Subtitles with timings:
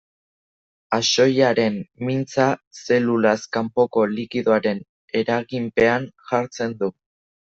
[0.97, 1.75] Axoiaren
[2.07, 2.47] mintza,
[2.85, 4.83] zelulaz kanpoko likidoaren
[5.23, 6.93] eraginpean jartzen du.